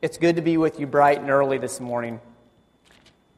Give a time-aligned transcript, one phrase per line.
[0.00, 2.20] It's good to be with you bright and early this morning.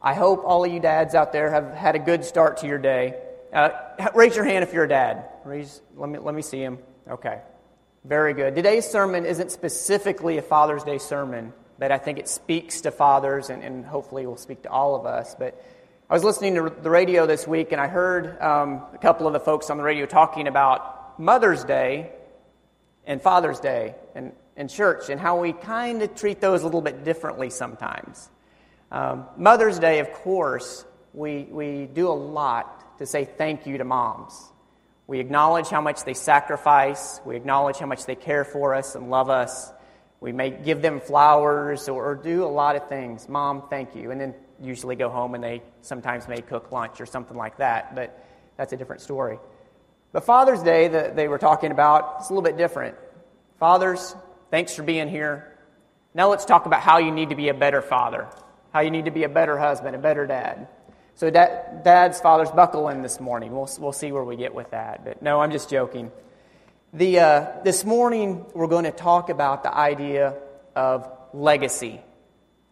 [0.03, 2.77] I hope all of you dads out there have had a good start to your
[2.77, 3.19] day.
[3.51, 3.71] Uh,
[4.15, 5.25] raise your hand if you're a dad.
[5.47, 6.79] Raise, let, me, let me see him.
[7.09, 7.41] Okay.
[8.05, 8.55] Very good.
[8.55, 13.49] Today's sermon isn't specifically a Father's Day sermon, but I think it speaks to fathers
[13.49, 15.35] and, and hopefully will speak to all of us.
[15.39, 15.65] But
[16.11, 19.33] I was listening to the radio this week and I heard um, a couple of
[19.33, 22.11] the folks on the radio talking about Mother's Day
[23.07, 23.95] and Father's Day.
[24.15, 28.29] And in church and how we kind of treat those a little bit differently sometimes.
[28.93, 33.85] Um, Mother's Day, of course, we, we do a lot to say thank you to
[33.85, 34.39] moms.
[35.07, 39.09] We acknowledge how much they sacrifice, we acknowledge how much they care for us and
[39.09, 39.73] love us.
[40.21, 43.31] We may give them flowers or, or do a lot of things.
[43.31, 44.11] Mom, thank you.
[44.11, 47.95] And then usually go home and they sometimes may cook lunch or something like that,
[47.95, 48.23] but
[48.59, 49.39] that's a different story.
[50.13, 52.95] But Father's Day that they were talking about is a little bit different.
[53.59, 54.15] Fathers,
[54.51, 55.57] Thanks for being here.
[56.13, 58.29] Now let's talk about how you need to be a better father,
[58.73, 60.67] how you need to be a better husband, a better dad.
[61.15, 63.53] So, dad, dads, fathers, buckle in this morning.
[63.53, 65.05] We'll, we'll see where we get with that.
[65.05, 66.11] But no, I'm just joking.
[66.93, 70.35] The, uh, this morning, we're going to talk about the idea
[70.75, 72.01] of legacy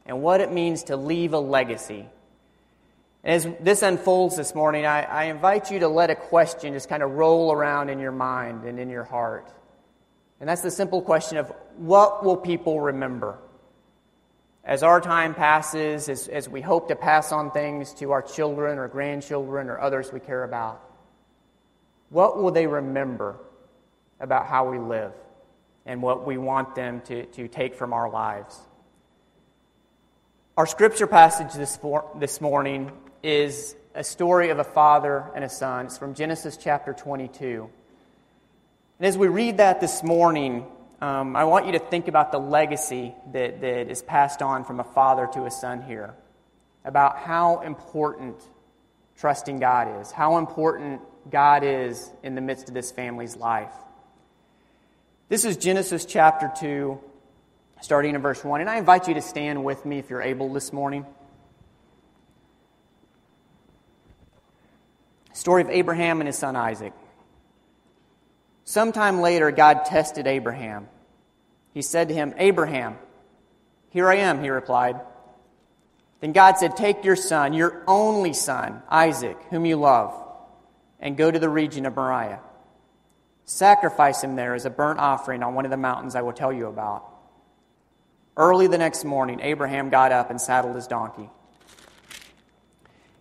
[0.06, 2.06] and what it means to leave a legacy.
[3.22, 7.02] As this unfolds this morning, I, I invite you to let a question just kind
[7.02, 9.52] of roll around in your mind and in your heart.
[10.40, 13.38] And that's the simple question of what will people remember?
[14.64, 18.78] As our time passes, as, as we hope to pass on things to our children
[18.78, 20.82] or grandchildren or others we care about,
[22.10, 23.40] what will they remember
[24.20, 25.12] about how we live
[25.86, 28.58] and what we want them to, to take from our lives?
[30.56, 32.92] Our scripture passage this, for, this morning
[33.22, 35.86] is a story of a father and a son.
[35.86, 37.70] It's from Genesis chapter 22.
[38.98, 40.66] And as we read that this morning,
[41.00, 44.80] um, I want you to think about the legacy that, that is passed on from
[44.80, 46.14] a father to a son here,
[46.84, 48.36] about how important
[49.16, 51.00] trusting God is, how important
[51.30, 53.72] God is in the midst of this family's life.
[55.28, 56.98] This is Genesis chapter 2,
[57.80, 58.62] starting in verse 1.
[58.62, 61.06] And I invite you to stand with me if you're able this morning.
[65.34, 66.92] Story of Abraham and his son Isaac.
[68.68, 70.88] Sometime later, God tested Abraham.
[71.72, 72.98] He said to him, Abraham,
[73.88, 75.00] here I am, he replied.
[76.20, 80.12] Then God said, Take your son, your only son, Isaac, whom you love,
[81.00, 82.40] and go to the region of Moriah.
[83.46, 86.52] Sacrifice him there as a burnt offering on one of the mountains I will tell
[86.52, 87.06] you about.
[88.36, 91.30] Early the next morning, Abraham got up and saddled his donkey.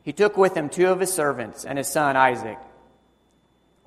[0.04, 2.58] He took with him two of his servants and his son Isaac.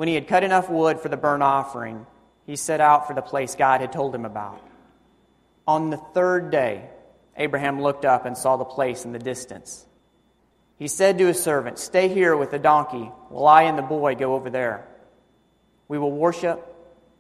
[0.01, 2.07] When he had cut enough wood for the burnt offering,
[2.47, 4.67] he set out for the place God had told him about.
[5.69, 6.89] On the third day,
[7.37, 9.85] Abraham looked up and saw the place in the distance.
[10.79, 14.15] He said to his servant, Stay here with the donkey while I and the boy
[14.15, 14.89] go over there.
[15.87, 16.67] We will worship,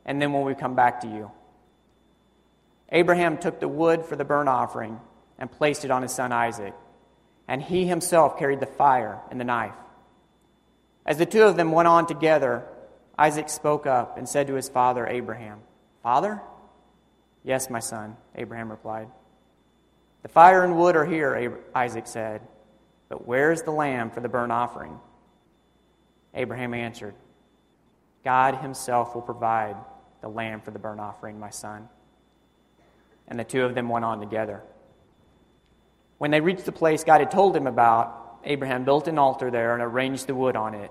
[0.06, 1.30] and then when we come back to you.
[2.88, 4.98] Abraham took the wood for the burnt offering
[5.38, 6.72] and placed it on his son Isaac,
[7.46, 9.74] and he himself carried the fire and the knife.
[11.04, 12.64] As the two of them went on together,
[13.20, 15.60] Isaac spoke up and said to his father Abraham,
[16.02, 16.40] Father?
[17.44, 19.08] Yes, my son, Abraham replied.
[20.22, 22.40] The fire and wood are here, Isaac said,
[23.10, 24.98] but where is the lamb for the burnt offering?
[26.32, 27.14] Abraham answered,
[28.24, 29.76] God himself will provide
[30.22, 31.90] the lamb for the burnt offering, my son.
[33.28, 34.62] And the two of them went on together.
[36.16, 39.74] When they reached the place God had told him about, Abraham built an altar there
[39.74, 40.90] and arranged the wood on it.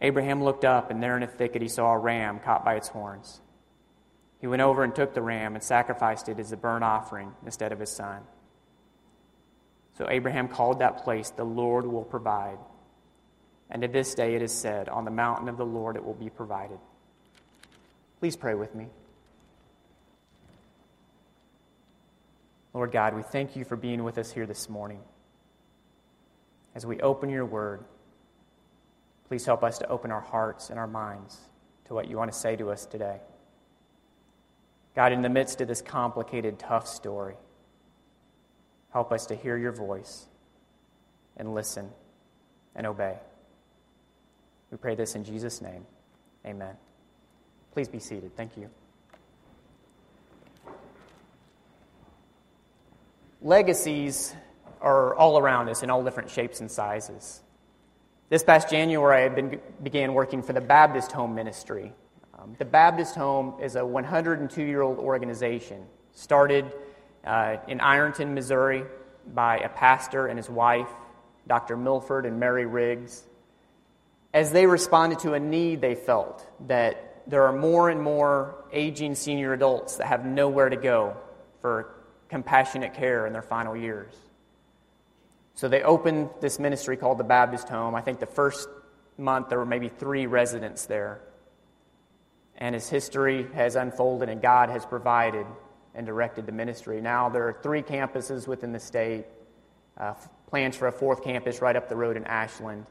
[0.00, 2.88] Abraham looked up, and there in a thicket he saw a ram caught by its
[2.88, 3.40] horns.
[4.40, 7.72] He went over and took the ram and sacrificed it as a burnt offering instead
[7.72, 8.22] of his son.
[9.96, 12.58] So Abraham called that place, The Lord will provide.
[13.70, 16.14] And to this day it is said, On the mountain of the Lord it will
[16.14, 16.78] be provided.
[18.20, 18.88] Please pray with me.
[22.74, 25.00] Lord God, we thank you for being with us here this morning.
[26.74, 27.84] As we open your word,
[29.28, 31.38] please help us to open our hearts and our minds
[31.86, 33.20] to what you want to say to us today.
[34.94, 37.36] God, in the midst of this complicated, tough story,
[38.96, 40.24] Help us to hear your voice
[41.36, 41.90] and listen
[42.74, 43.14] and obey.
[44.70, 45.84] We pray this in Jesus' name.
[46.46, 46.74] Amen.
[47.72, 48.34] Please be seated.
[48.38, 48.70] Thank you.
[53.42, 54.34] Legacies
[54.80, 57.42] are all around us in all different shapes and sizes.
[58.28, 61.92] This past January, I been, began working for the Baptist Home Ministry.
[62.36, 66.64] Um, the Baptist Home is a 102 year old organization started
[67.24, 68.82] uh, in Ironton, Missouri,
[69.32, 70.88] by a pastor and his wife,
[71.46, 71.76] Dr.
[71.76, 73.22] Milford and Mary Riggs,
[74.34, 79.14] as they responded to a need they felt that there are more and more aging
[79.14, 81.16] senior adults that have nowhere to go
[81.60, 81.94] for
[82.28, 84.14] compassionate care in their final years.
[85.56, 87.94] So they opened this ministry called the Baptist Home.
[87.94, 88.68] I think the first
[89.16, 91.22] month there were maybe three residents there.
[92.58, 95.46] And as history has unfolded and God has provided
[95.94, 99.24] and directed the ministry, now there are three campuses within the state,
[99.96, 100.12] uh,
[100.46, 102.84] plans for a fourth campus right up the road in Ashland,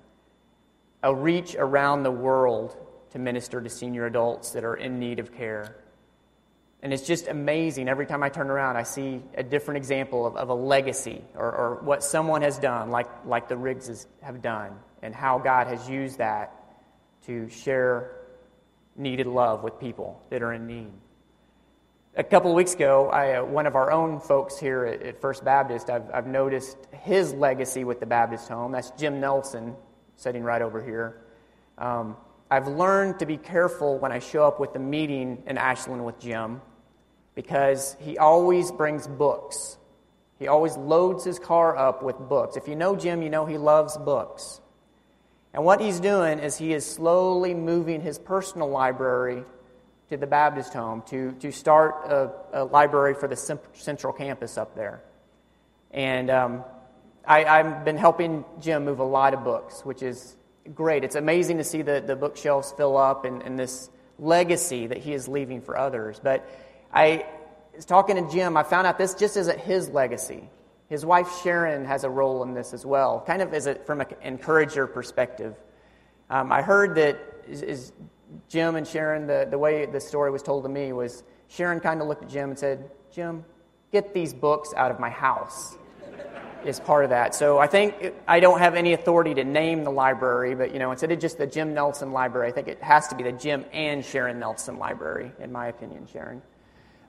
[1.03, 2.75] a reach around the world
[3.11, 5.75] to minister to senior adults that are in need of care.
[6.81, 7.89] And it's just amazing.
[7.89, 11.51] Every time I turn around, I see a different example of, of a legacy or,
[11.51, 15.89] or, what someone has done, like, like the Riggses have done, and how God has
[15.89, 16.53] used that
[17.25, 18.11] to share
[18.95, 20.91] needed love with people that are in need.
[22.17, 25.19] A couple of weeks ago, I, uh, one of our own folks here at, at
[25.19, 28.71] First Baptist, I've, I've noticed his legacy with the Baptist home.
[28.71, 29.75] That's Jim Nelson,
[30.15, 31.21] sitting right over here.
[31.77, 32.15] Um,
[32.49, 36.19] I've learned to be careful when I show up with the meeting in Ashland with
[36.19, 36.61] Jim
[37.33, 39.77] because he always brings books.
[40.37, 42.55] He always loads his car up with books.
[42.55, 44.61] If you know Jim, you know he loves books.
[45.53, 49.43] And what he's doing is he is slowly moving his personal library
[50.09, 53.35] to the Baptist home to, to start a, a library for the
[53.73, 55.01] central campus up there.
[55.91, 56.63] And um,
[57.25, 60.35] I, have been helping Jim move a lot of books, which is
[60.73, 61.03] great.
[61.03, 65.13] It's amazing to see the, the bookshelves fill up and, and this legacy that he
[65.13, 66.19] is leaving for others.
[66.23, 66.47] But
[66.93, 67.25] I
[67.75, 68.57] was talking to Jim.
[68.57, 70.49] I found out this just isn't his legacy.
[70.87, 74.01] His wife Sharon has a role in this as well, kind of as a, from
[74.01, 75.55] an encourager perspective.
[76.29, 77.91] Um, I heard that is, is
[78.49, 82.01] Jim and Sharon, the, the way the story was told to me was Sharon kind
[82.01, 83.45] of looked at Jim and said, Jim,
[83.91, 85.77] get these books out of my house
[86.65, 87.35] is part of that.
[87.35, 90.91] So I think I don't have any authority to name the library, but you know,
[90.91, 93.65] instead of just the Jim Nelson Library, I think it has to be the Jim
[93.71, 96.41] and Sharon Nelson Library, in my opinion, Sharon.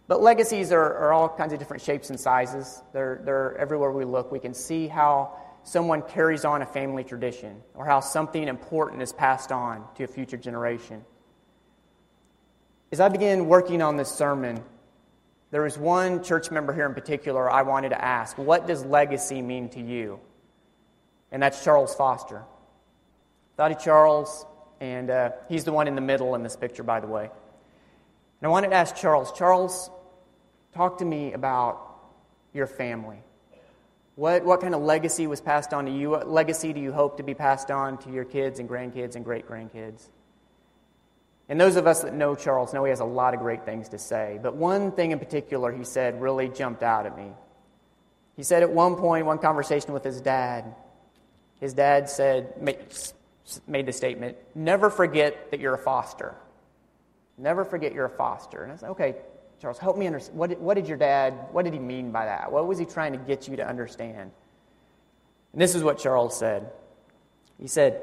[0.09, 2.83] But legacies are, are all kinds of different shapes and sizes.
[2.93, 4.31] They're, they're everywhere we look.
[4.31, 9.13] We can see how someone carries on a family tradition or how something important is
[9.13, 11.05] passed on to a future generation.
[12.93, 14.63] As I began working on this sermon,
[15.51, 19.43] there was one church member here in particular I wanted to ask, What does legacy
[19.43, 20.21] mean to you?
[21.31, 22.43] And that's Charles Foster.
[23.57, 24.45] Thought of Charles,
[24.81, 27.25] and uh, he's the one in the middle in this picture, by the way.
[27.25, 29.91] And I wanted to ask Charles, Charles,
[30.75, 31.97] Talk to me about
[32.53, 33.17] your family.
[34.15, 36.11] What, what kind of legacy was passed on to you?
[36.11, 39.25] What legacy do you hope to be passed on to your kids and grandkids and
[39.25, 40.09] great grandkids?
[41.49, 43.89] And those of us that know Charles know he has a lot of great things
[43.91, 44.39] to say.
[44.43, 47.31] But one thing in particular he said really jumped out at me.
[48.37, 50.75] He said at one point, one conversation with his dad,
[51.61, 52.61] his dad said,
[53.67, 56.35] made the statement, never forget that you're a foster.
[57.39, 58.63] Never forget you're a foster.
[58.63, 59.15] And I said, okay,
[59.61, 60.39] Charles, help me understand.
[60.39, 62.53] What, what did your dad, what did he mean by that?
[62.53, 64.31] What was he trying to get you to understand?
[65.53, 66.71] And this is what Charles said.
[67.59, 68.03] He said,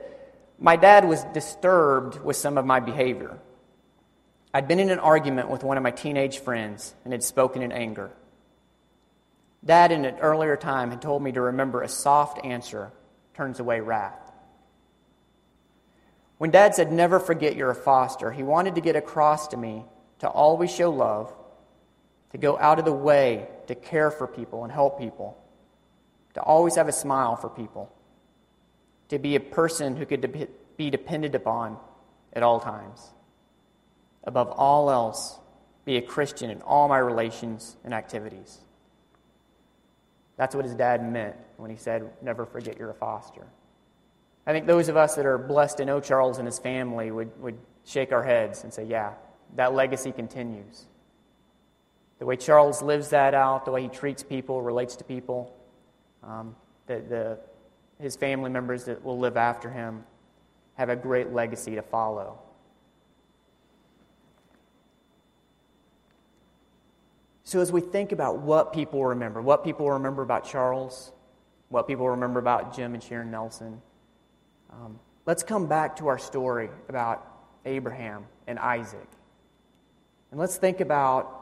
[0.63, 3.37] My dad was disturbed with some of my behavior.
[4.53, 7.73] I'd been in an argument with one of my teenage friends and had spoken in
[7.73, 8.11] anger.
[9.65, 12.93] Dad, in an earlier time, had told me to remember a soft answer
[13.33, 14.31] turns away wrath.
[16.37, 19.83] When Dad said, Never forget you're a foster, he wanted to get across to me
[20.19, 21.33] to always show love
[22.31, 25.37] to go out of the way to care for people and help people,
[26.35, 27.92] to always have a smile for people,
[29.09, 31.77] to be a person who could de- be depended upon
[32.33, 33.11] at all times.
[34.23, 35.39] Above all else,
[35.85, 38.59] be a Christian in all my relations and activities.
[40.37, 43.45] That's what his dad meant when he said, Never forget you're a foster.
[44.47, 47.39] I think those of us that are blessed to know Charles and his family would,
[47.41, 49.13] would shake our heads and say, Yeah,
[49.55, 50.85] that legacy continues
[52.23, 55.53] the way Charles lives that out, the way he treats people, relates to people,
[56.23, 56.55] um,
[56.87, 57.39] the, the,
[58.03, 60.03] his family members that will live after him
[60.75, 62.37] have a great legacy to follow.
[67.45, 71.11] So, as we think about what people remember, what people remember about Charles,
[71.69, 73.81] what people remember about Jim and Sharon Nelson,
[74.71, 77.25] um, let's come back to our story about
[77.65, 79.07] Abraham and Isaac.
[80.31, 81.39] And let's think about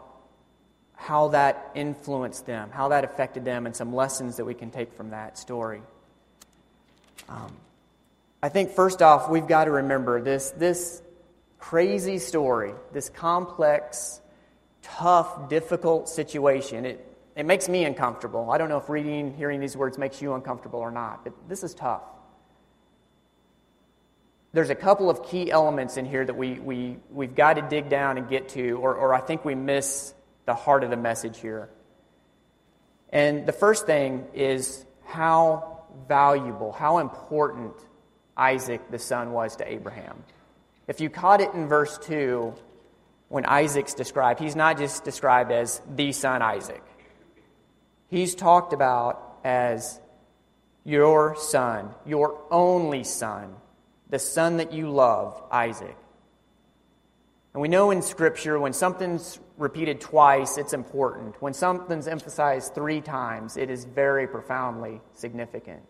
[0.94, 4.94] how that influenced them, how that affected them, and some lessons that we can take
[4.94, 5.82] from that story.
[7.32, 7.56] Um,
[8.44, 11.02] I think first off, we've got to remember this, this
[11.60, 14.20] crazy story, this complex,
[14.82, 16.86] tough, difficult situation.
[16.86, 18.52] It, it makes me uncomfortable.
[18.52, 21.64] I don't know if reading, hearing these words makes you uncomfortable or not, but this
[21.64, 22.02] is tough.
[24.54, 27.88] There's a couple of key elements in here that we, we, we've got to dig
[27.88, 30.14] down and get to, or, or I think we miss
[30.46, 31.70] the heart of the message here.
[33.10, 37.74] And the first thing is how valuable, how important
[38.36, 40.24] Isaac the son was to Abraham.
[40.88, 42.54] If you caught it in verse 2,
[43.30, 46.84] when Isaac's described, he's not just described as the son Isaac.
[48.10, 50.02] He's talked about as
[50.84, 53.56] your son, your only son,
[54.10, 55.96] the son that you love, Isaac.
[57.54, 61.42] And we know in Scripture when something's repeated twice, it's important.
[61.42, 65.82] When something's emphasized three times, it is very profoundly significant.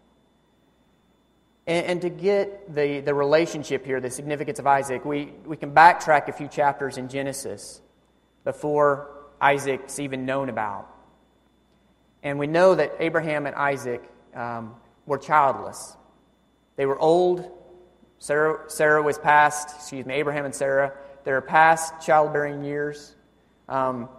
[1.68, 5.72] And, and, to get the, the relationship here, the significance of Isaac, we, we can
[5.72, 7.82] backtrack a few chapters in Genesis
[8.44, 10.88] before Isaac's even known about.
[12.24, 14.03] And we know that Abraham and Isaac
[14.34, 14.75] um,
[15.06, 15.96] were childless.
[16.77, 17.50] They were old.
[18.18, 23.16] Sarah, Sarah was past, excuse me, Abraham and Sarah their past childbearing years.
[23.70, 24.10] Um,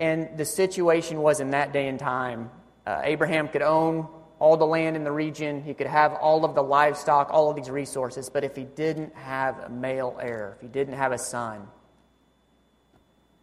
[0.00, 2.50] and the situation was in that day and time,
[2.86, 4.08] uh, Abraham could own
[4.38, 7.56] all the land in the region, he could have all of the livestock, all of
[7.56, 11.18] these resources, but if he didn't have a male heir, if he didn't have a
[11.18, 11.66] son,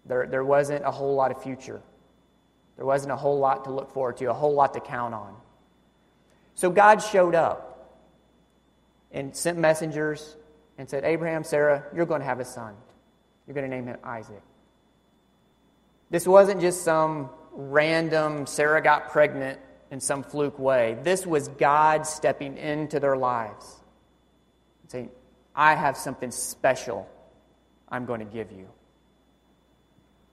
[0.06, 1.82] there, there wasn't a whole lot of future.
[2.76, 5.36] There wasn't a whole lot to look forward to, a whole lot to count on.
[6.56, 8.00] So God showed up
[9.12, 10.36] and sent messengers
[10.82, 12.74] and said, Abraham, Sarah, you're going to have a son.
[13.46, 14.42] You're going to name him Isaac.
[16.10, 19.60] This wasn't just some random Sarah got pregnant
[19.92, 20.98] in some fluke way.
[21.04, 23.76] This was God stepping into their lives
[24.82, 25.12] and saying,
[25.56, 27.08] I have something special
[27.88, 28.68] I'm going to give you.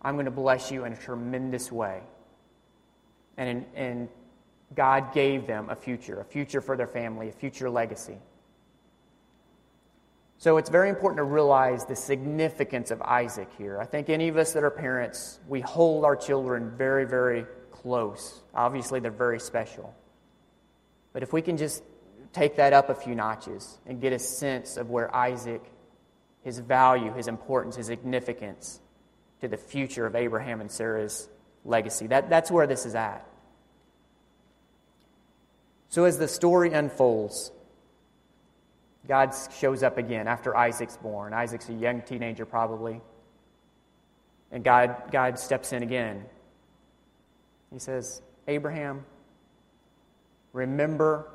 [0.01, 2.01] I'm going to bless you in a tremendous way.
[3.37, 4.09] And, and
[4.75, 8.17] God gave them a future, a future for their family, a future legacy.
[10.41, 13.81] So it's very important to realize the significance of Isaac here.
[13.81, 18.41] I think any of us that are parents, we hold our children very, very close.
[18.55, 19.93] Obviously, they're very special.
[21.13, 21.83] But if we can just
[22.33, 25.63] take that up a few notches and get a sense of where Isaac,
[26.43, 28.81] his value, his importance, his significance
[29.41, 31.29] to the future of Abraham and Sarah's
[31.65, 33.27] legacy, that, that's where this is at.
[35.89, 37.51] So as the story unfolds,
[39.09, 41.33] God shows up again after Isaac's born.
[41.33, 43.01] Isaac's a young teenager, probably.
[44.53, 46.25] And God, God steps in again.
[47.73, 49.05] He says, Abraham,
[50.53, 51.31] remember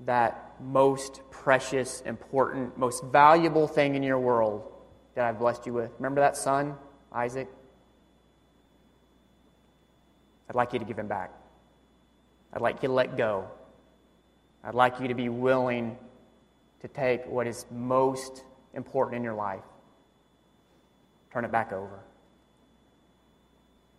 [0.00, 4.72] that most precious, important, most valuable thing in your world
[5.14, 5.90] that I've blessed you with.
[5.98, 6.76] Remember that son,
[7.12, 7.48] Isaac?
[10.48, 11.32] I'd like you to give him back.
[12.52, 13.48] I'd like you to let go.
[14.62, 15.96] I'd like you to be willing
[16.84, 19.64] to take what is most important in your life,
[21.32, 21.98] turn it back over.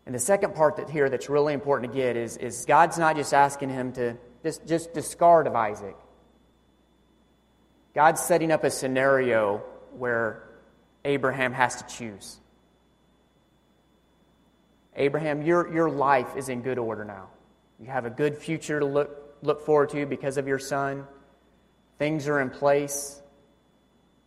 [0.06, 3.16] And the second part that here that's really important to get is, is God's not
[3.16, 5.96] just asking him to just, just discard of Isaac.
[7.96, 9.64] God's setting up a scenario
[9.98, 10.44] where
[11.06, 12.38] Abraham has to choose.
[14.96, 17.30] Abraham, your, your life is in good order now.
[17.80, 21.08] You have a good future to look, look forward to because of your son
[21.98, 23.22] things are in place.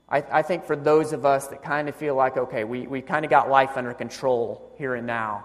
[0.09, 3.03] I, I think for those of us that kind of feel like, okay, we, we
[3.03, 5.45] kind of got life under control here and now,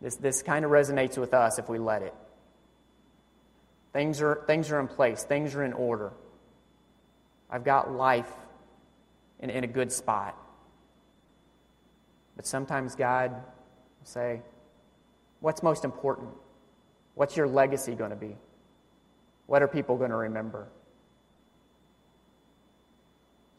[0.00, 2.14] this, this kind of resonates with us if we let it.
[3.92, 6.12] Things are, things are in place, things are in order.
[7.48, 8.30] I've got life
[9.38, 10.36] in, in a good spot.
[12.34, 14.42] But sometimes God will say,
[15.40, 16.30] What's most important?
[17.14, 18.34] What's your legacy going to be?
[19.46, 20.68] What are people going to remember?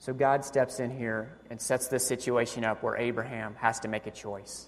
[0.06, 4.06] So God steps in here and sets this situation up where Abraham has to make
[4.06, 4.68] a choice.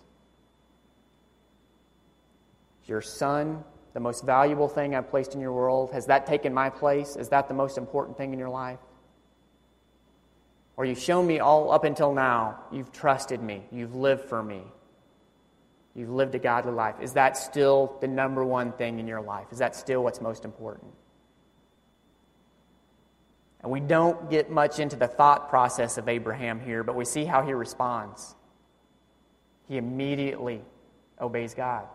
[2.86, 3.64] Your son
[3.94, 5.92] the most valuable thing I've placed in your world?
[5.92, 7.16] Has that taken my place?
[7.16, 8.80] Is that the most important thing in your life?
[10.76, 14.64] Or you've shown me all up until now, you've trusted me, you've lived for me.
[15.94, 16.96] You've lived a godly life.
[17.00, 19.48] Is that still the number one thing in your life?
[19.52, 20.94] Is that still what's most important?
[23.62, 27.26] And we don't get much into the thought process of Abraham here, but we see
[27.26, 28.36] how he responds.
[29.68, 30.62] He immediately
[31.20, 31.88] obeys God.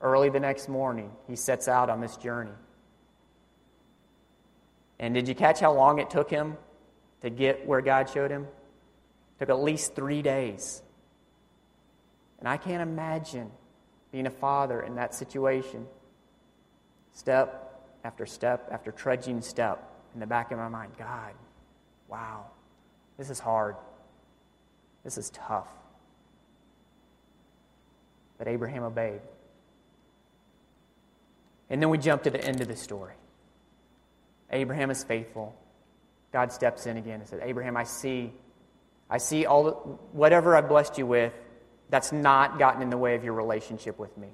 [0.00, 2.52] Early the next morning, he sets out on this journey.
[5.00, 6.56] And did you catch how long it took him
[7.22, 8.42] to get where God showed him?
[8.42, 10.82] It took at least three days.
[12.38, 13.50] And I can't imagine
[14.12, 15.86] being a father in that situation.
[17.12, 17.64] Step
[18.04, 21.32] after step after trudging step in the back of my mind God,
[22.08, 22.46] wow,
[23.18, 23.76] this is hard.
[25.04, 25.68] This is tough.
[28.36, 29.20] But Abraham obeyed.
[31.70, 33.14] And then we jump to the end of the story.
[34.50, 35.54] Abraham is faithful.
[36.32, 38.32] God steps in again and says, Abraham, I see,
[39.08, 41.32] I see all the, whatever I blessed you with,
[41.90, 44.30] that's not gotten in the way of your relationship with me.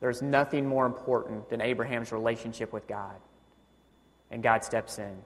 [0.00, 3.14] There's nothing more important than Abraham's relationship with God.
[4.34, 5.16] And God steps in.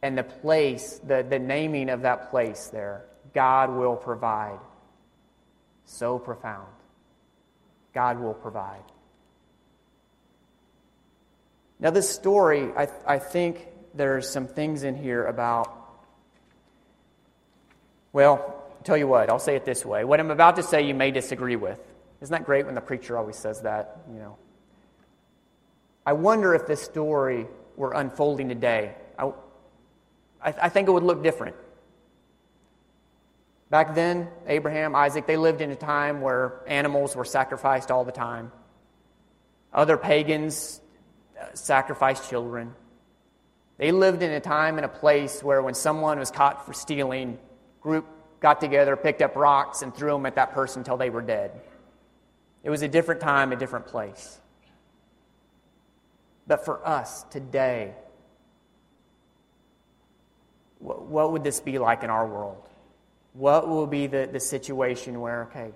[0.00, 4.58] And the place, the, the naming of that place there, God will provide.
[5.84, 6.72] So profound.
[7.92, 8.82] God will provide.
[11.78, 15.76] Now, this story, I, I think there's some things in here about,
[18.14, 20.04] well, tell you what, I'll say it this way.
[20.04, 21.80] What I'm about to say, you may disagree with.
[22.22, 23.98] Isn't that great when the preacher always says that?
[24.10, 24.38] You know.
[26.06, 28.94] I wonder if this story were unfolding today.
[29.18, 29.32] I,
[30.40, 31.56] I, I think it would look different.
[33.70, 38.12] Back then, Abraham, Isaac, they lived in a time where animals were sacrificed all the
[38.12, 38.52] time.
[39.72, 40.80] Other pagans
[41.38, 42.72] uh, sacrificed children.
[43.76, 47.38] They lived in a time and a place where when someone was caught for stealing,
[47.80, 48.06] group
[48.38, 51.50] got together, picked up rocks, and threw them at that person until they were dead.
[52.62, 54.40] It was a different time, a different place.
[56.46, 57.94] But for us today,
[60.78, 62.62] what would this be like in our world?
[63.32, 65.72] What will be the, the situation where, okay,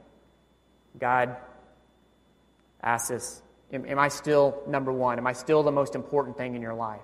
[0.99, 1.37] God
[2.83, 5.19] asks us, Am, am I still number one?
[5.19, 7.01] Am I still the most important thing in your life?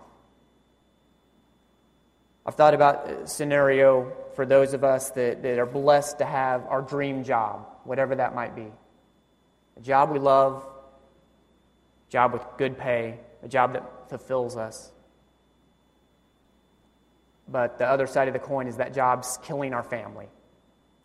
[2.45, 6.83] I've thought about scenario for those of us that, that are blessed to have our
[6.83, 8.67] dream job, whatever that might be.
[9.77, 10.67] A job we love,
[12.09, 14.93] job with good pay, a job that fulfills us.
[17.49, 20.27] But the other side of the coin is that job's killing our family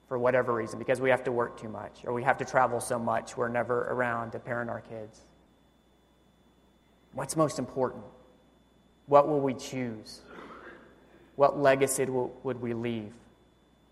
[0.08, 2.80] for whatever reason because we have to work too much or we have to travel
[2.80, 5.22] so much we're never around to parent our kids.
[7.14, 8.04] What's most important?
[9.06, 10.22] What will we choose?
[11.36, 13.14] What legacy would we leave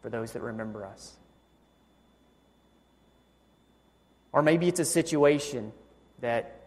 [0.02, 1.15] for those that remember us?
[4.32, 5.71] Or maybe it's a situation
[6.19, 6.59] that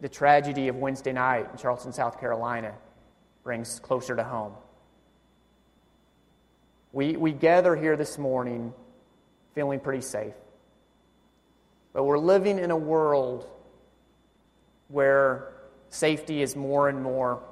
[0.00, 2.74] the tragedy of Wednesday night in Charleston, South Carolina
[3.42, 4.52] brings closer to home.
[6.92, 8.72] We, we gather here this morning
[9.54, 10.34] feeling pretty safe.
[11.92, 13.48] But we're living in a world
[14.88, 15.52] where
[15.88, 17.42] safety is more and more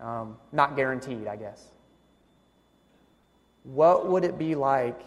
[0.00, 1.64] um, not guaranteed, I guess.
[3.64, 5.00] What would it be like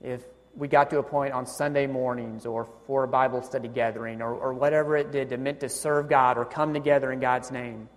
[0.00, 0.22] if
[0.54, 4.34] we got to a point on Sunday mornings or for a Bible study gathering or,
[4.34, 7.88] or whatever it did to meant to serve God or come together in God's name,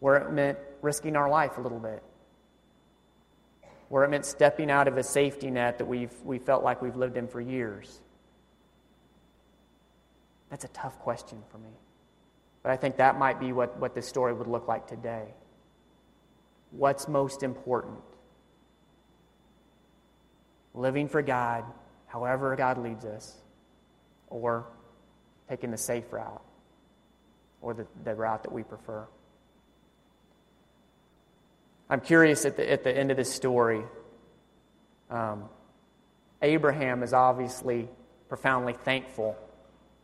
[0.00, 2.02] where it meant risking our life a little bit,
[3.88, 6.96] where it meant stepping out of a safety net that we've, we felt like we've
[6.96, 8.00] lived in for years?
[10.50, 11.70] That's a tough question for me.
[12.62, 15.24] But I think that might be what, what this story would look like today.
[16.70, 17.98] What's most important?
[20.74, 21.64] Living for God,
[22.06, 23.36] however God leads us,
[24.28, 24.66] or
[25.48, 26.42] taking the safe route,
[27.60, 29.06] or the, the route that we prefer.
[31.90, 33.82] I'm curious at the, at the end of this story.
[35.10, 35.48] Um,
[36.42, 37.88] Abraham is obviously
[38.28, 39.36] profoundly thankful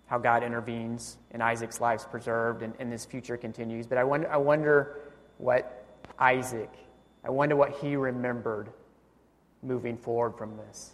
[0.07, 3.87] how God intervenes and Isaac's life's preserved and, and his future continues.
[3.87, 5.01] But I wonder, I wonder
[5.39, 5.85] what
[6.19, 6.71] Isaac,
[7.23, 8.71] I wonder what he remembered
[9.65, 10.93] moving forward from this.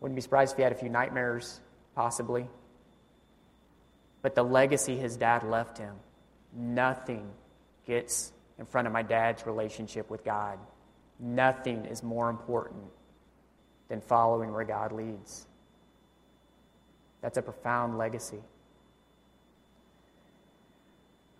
[0.00, 1.60] Wouldn't be surprised if he had a few nightmares,
[1.94, 2.46] possibly.
[4.22, 5.94] But the legacy his dad left him,
[6.54, 7.30] nothing
[7.86, 10.58] gets in front of my dad's relationship with God.
[11.18, 12.84] Nothing is more important
[13.88, 15.46] than following where God leads.
[17.20, 18.40] That's a profound legacy.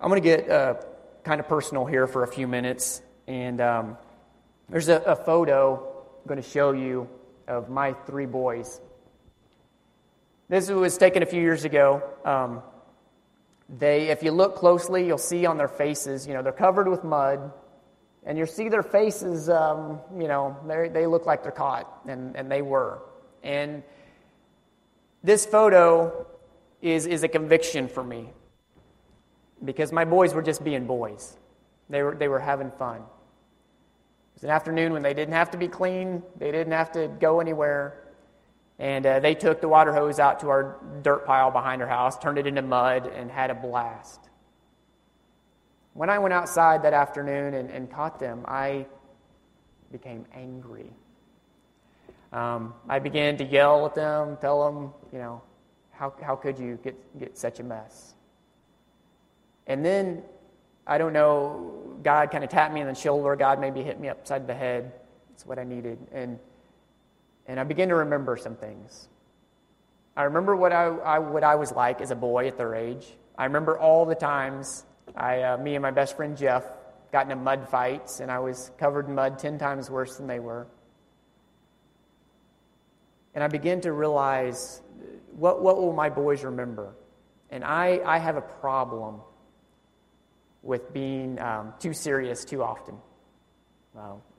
[0.00, 0.74] I'm going to get uh,
[1.22, 3.02] kind of personal here for a few minutes.
[3.26, 3.98] And um,
[4.68, 5.93] there's a, a, photo
[6.26, 7.08] going to show you
[7.46, 8.80] of my three boys.
[10.48, 12.02] This was taken a few years ago.
[12.24, 12.62] Um,
[13.68, 17.02] they, if you look closely, you'll see on their faces, you know, they're covered with
[17.02, 17.52] mud,
[18.24, 22.50] and you'll see their faces, um, you know, they look like they're caught, and, and
[22.50, 23.00] they were.
[23.42, 23.82] And
[25.22, 26.26] this photo
[26.82, 28.30] is, is a conviction for me
[29.64, 31.36] because my boys were just being boys.
[31.88, 33.02] They were, they were having fun.
[34.44, 38.04] An afternoon when they didn't have to be clean, they didn't have to go anywhere.
[38.78, 42.18] And uh, they took the water hose out to our dirt pile behind our house,
[42.18, 44.20] turned it into mud, and had a blast.
[45.94, 48.84] When I went outside that afternoon and, and caught them, I
[49.90, 50.92] became angry.
[52.30, 55.40] Um, I began to yell at them, tell them, you know,
[55.90, 58.12] how, how could you get, get such a mess?
[59.66, 60.22] And then,
[60.86, 63.34] I don't know, God kind of tapped me in the shoulder.
[63.36, 64.92] God maybe hit me upside the head.
[65.30, 65.98] That's what I needed.
[66.12, 66.38] And,
[67.46, 69.08] and I began to remember some things.
[70.16, 73.06] I remember what I, I, what I was like as a boy at their age.
[73.36, 74.84] I remember all the times
[75.16, 76.64] I, uh, me and my best friend Jeff
[77.10, 80.38] got into mud fights, and I was covered in mud 10 times worse than they
[80.38, 80.66] were.
[83.34, 84.80] And I began to realize
[85.36, 86.94] what, what will my boys remember?
[87.50, 89.20] And I, I have a problem
[90.64, 92.96] with being um, too serious too often.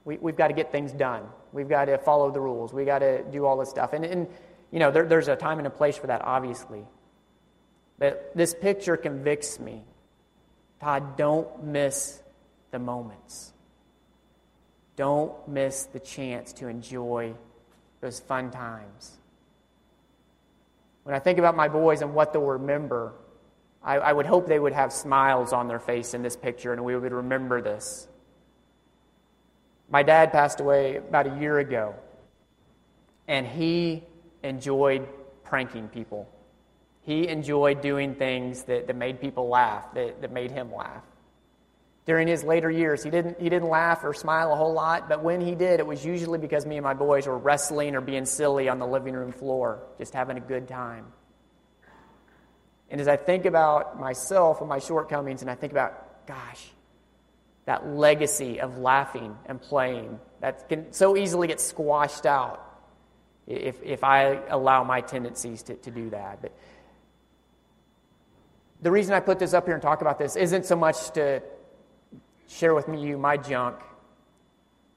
[0.03, 1.23] We, we've got to get things done.
[1.53, 2.73] We've got to follow the rules.
[2.73, 3.93] We've got to do all this stuff.
[3.93, 4.27] And, and
[4.71, 6.83] you know, there, there's a time and a place for that, obviously.
[7.97, 9.83] But this picture convicts me.
[10.81, 12.21] Todd, don't miss
[12.71, 13.53] the moments.
[14.95, 17.33] Don't miss the chance to enjoy
[18.01, 19.11] those fun times.
[21.03, 23.13] When I think about my boys and what they'll remember,
[23.85, 26.83] I, I would hope they would have smiles on their face in this picture and
[26.83, 28.07] we would remember this.
[29.89, 31.93] My dad passed away about a year ago,
[33.27, 34.03] and he
[34.41, 35.07] enjoyed
[35.43, 36.27] pranking people.
[37.01, 41.03] He enjoyed doing things that, that made people laugh, that, that made him laugh.
[42.07, 45.23] During his later years, he didn't, he didn't laugh or smile a whole lot, but
[45.23, 48.25] when he did, it was usually because me and my boys were wrestling or being
[48.25, 51.05] silly on the living room floor, just having a good time.
[52.89, 56.69] And as I think about myself and my shortcomings, and I think about, gosh,
[57.65, 62.61] that legacy of laughing and playing that can so easily get squashed out
[63.47, 66.41] if, if I allow my tendencies to, to do that.
[66.41, 66.51] But
[68.81, 71.41] the reason I put this up here and talk about this isn't so much to
[72.47, 73.77] share with me you my junk.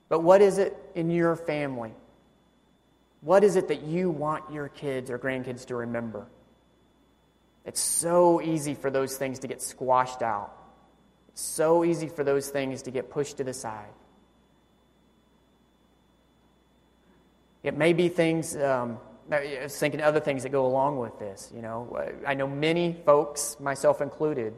[0.08, 1.92] But what is it in your family?
[3.20, 6.26] What is it that you want your kids or grandkids to remember?
[7.64, 10.52] It's so easy for those things to get squashed out.
[11.28, 13.92] It's so easy for those things to get pushed to the side.
[17.62, 18.98] It may be things, um,
[19.30, 21.52] I was thinking other things that go along with this.
[21.54, 24.54] You know, I know many folks, myself included,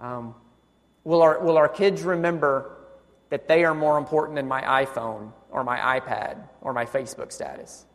[0.00, 0.34] um,
[1.08, 2.76] Will our, will our kids remember
[3.30, 7.86] that they are more important than my iPhone or my iPad or my Facebook status?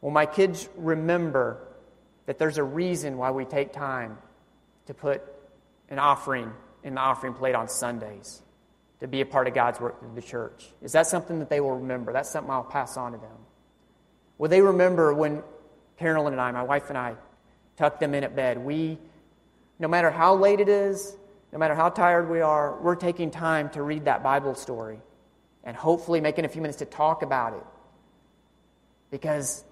[0.00, 1.68] Will my kids remember
[2.26, 4.18] that there's a reason why we take time
[4.86, 5.22] to put
[5.88, 6.52] an offering
[6.82, 8.42] in the offering plate on Sundays
[9.00, 10.68] to be a part of God's work through the church?
[10.82, 12.12] Is that something that they will remember?
[12.12, 13.36] That's something I'll pass on to them.
[14.38, 15.42] Will they remember when
[15.98, 17.14] Carolyn and I, my wife and I,
[17.76, 18.58] tucked them in at bed?
[18.58, 18.98] We,
[19.78, 21.16] no matter how late it is,
[21.52, 25.00] no matter how tired we are, we're taking time to read that Bible story
[25.64, 27.64] and hopefully making a few minutes to talk about it.
[29.10, 29.64] Because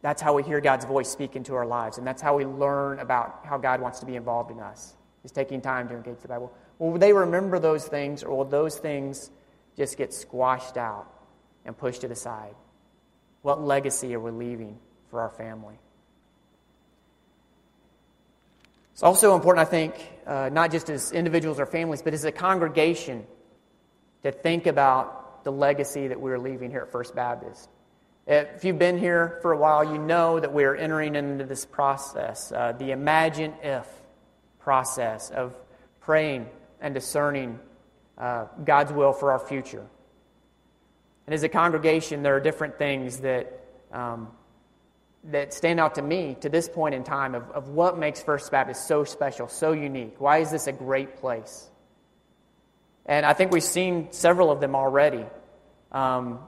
[0.00, 3.00] that's how we hear God's voice speak into our lives, and that's how we learn
[3.00, 6.28] about how God wants to be involved in us, is taking time to engage the
[6.28, 6.52] Bible.
[6.78, 9.30] Will they remember those things, or will those things
[9.76, 11.12] just get squashed out
[11.64, 12.54] and pushed to the side?
[13.42, 14.78] What legacy are we leaving
[15.10, 15.78] for our family?
[18.92, 19.94] It's also important, I think,
[20.26, 23.26] uh, not just as individuals or families, but as a congregation,
[24.24, 27.68] to think about the legacy that we're leaving here at First Baptist.
[28.28, 32.52] If you've been here for a while, you know that we're entering into this process,
[32.52, 33.86] uh, the imagine if
[34.58, 35.54] process of
[36.00, 36.46] praying
[36.78, 37.58] and discerning
[38.18, 39.86] uh, God's will for our future.
[41.26, 44.28] And as a congregation, there are different things that um,
[45.24, 48.50] that stand out to me to this point in time of, of what makes First
[48.50, 50.20] Baptist so special, so unique.
[50.20, 51.70] Why is this a great place?
[53.06, 55.24] And I think we've seen several of them already.
[55.92, 56.40] Um,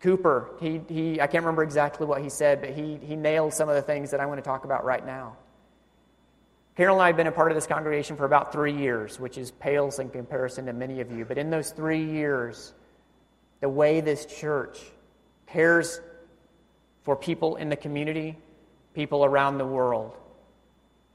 [0.00, 3.68] Cooper, he, he, I can't remember exactly what he said, but he, he nailed some
[3.68, 5.36] of the things that I want to talk about right now.
[6.76, 9.38] Carol and I have been a part of this congregation for about three years, which
[9.38, 11.24] is pales in comparison to many of you.
[11.24, 12.74] But in those three years,
[13.60, 14.78] the way this church
[15.46, 16.00] cares
[17.04, 18.36] for people in the community,
[18.92, 20.14] people around the world.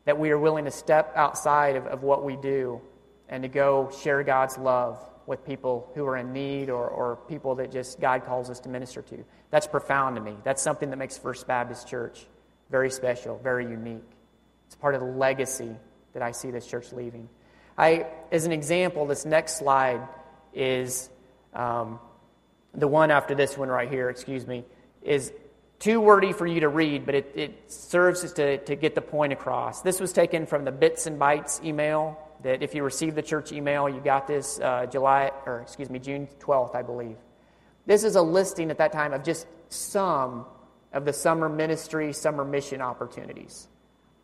[0.06, 2.82] That we are willing to step outside of, of what we do
[3.30, 7.56] and to go share God's love with people who are in need or, or people
[7.56, 9.24] that just God calls us to minister to.
[9.50, 10.36] That's profound to me.
[10.44, 12.28] That's something that makes First Baptist Church
[12.70, 14.04] very special, very unique.
[14.68, 15.74] It's part of the legacy
[16.14, 17.30] that I see this church leaving.
[17.78, 20.06] I, as an example, this next slide
[20.54, 21.10] is
[21.54, 21.98] um,
[22.74, 24.66] the one after this one right here, excuse me,
[25.02, 25.32] is
[25.82, 29.34] too wordy for you to read, but it, it serves to, to get the point
[29.34, 29.82] across.
[29.82, 33.52] This was taken from the Bits and Bytes email that if you received the church
[33.52, 37.18] email, you got this uh, July, or excuse me, June 12th, I believe.
[37.88, 40.46] This is a listing at that time of just some
[40.94, 43.68] of the summer ministry, summer mission opportunities.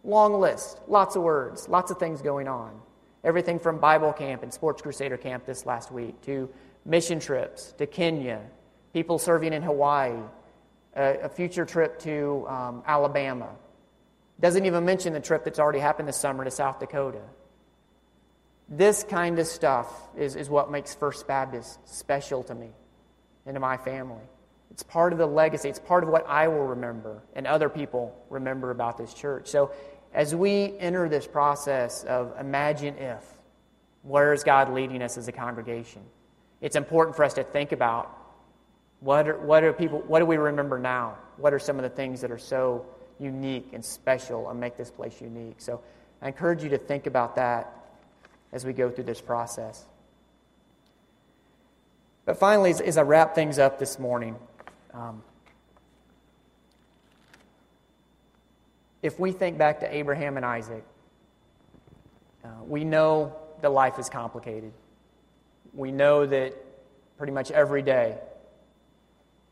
[0.04, 2.80] Long list, lots of words, lots of things going on.
[3.24, 6.50] Everything from Bible camp and Sports Crusader camp this last week to
[6.86, 8.42] mission trips to Kenya,
[8.94, 10.22] people serving in Hawaii,
[10.98, 13.50] a, a future trip to um, Alabama.
[14.40, 17.22] Doesn't even mention the trip that's already happened this summer to South Dakota.
[18.70, 22.70] This kind of stuff is, is what makes First Baptist special to me
[23.46, 24.24] and to my family.
[24.72, 25.70] It's part of the legacy.
[25.70, 29.48] It's part of what I will remember and other people remember about this church.
[29.48, 29.72] So,
[30.14, 33.24] as we enter this process of imagine if,
[34.04, 36.02] where is God leading us as a congregation?
[36.62, 38.27] It's important for us to think about
[39.00, 41.18] what are, what are people, what do we remember now?
[41.38, 42.86] What are some of the things that are so
[43.20, 45.56] unique and special and make this place unique?
[45.60, 45.82] So,
[46.22, 47.72] I encourage you to think about that
[48.52, 49.86] as we go through this process.
[52.26, 54.36] But finally, as, as I wrap things up this morning,
[54.94, 55.22] um,
[59.04, 60.84] if we think back to Abraham and Isaac,
[62.44, 64.74] uh, we know that life is complicated.
[65.74, 66.56] We know that
[67.18, 68.18] pretty much every day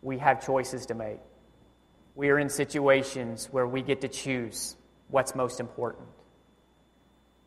[0.05, 1.19] we have choices to make.
[2.13, 4.75] We are in situations where we get to choose
[5.09, 6.07] what's most important.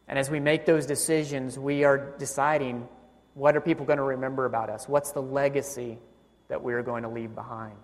[0.09, 2.89] And as we make those decisions, we are deciding
[3.35, 4.89] what are people going to remember about us?
[4.89, 5.99] What's the legacy
[6.49, 7.77] that we are going to leave behind?